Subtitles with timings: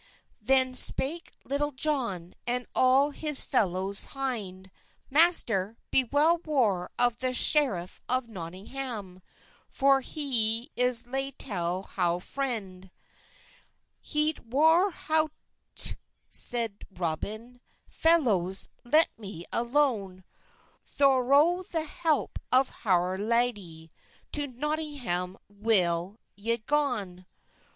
[0.41, 4.71] Than spake Leytell John, And all hes felowhes heynd,
[5.11, 9.21] "Master, be well war of the screffe of Notynggam,
[9.69, 12.89] For he ys leytell howr frende."
[14.01, 15.95] "Heyt war howte,"
[16.31, 20.23] seyde Roben, "Felowhes, let me alone;
[20.83, 23.91] Thorow the helpe of howr ladey,
[24.31, 27.27] To Notynggam well y gon."